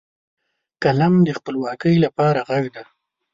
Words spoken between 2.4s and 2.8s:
غږ